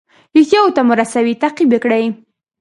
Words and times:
ریښتیاوو 0.35 0.73
ته 0.75 0.81
مو 0.87 0.93
رسوي 1.01 1.33
تعقیب 1.43 1.69
یې 1.73 1.79
کړئ. 1.83 2.05